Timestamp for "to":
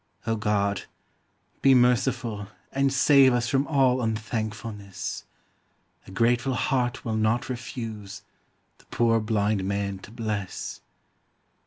9.99-10.09